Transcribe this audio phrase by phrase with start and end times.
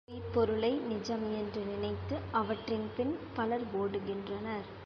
[0.07, 4.67] பொய்ப்பொருளை நிஜம் என்று நினைத்து அவற்றின்பின் பலர் ஓடுகின்றனர்.